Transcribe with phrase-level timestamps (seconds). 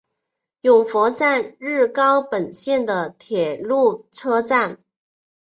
[0.61, 4.79] 勇拂站日高本线的铁路车站。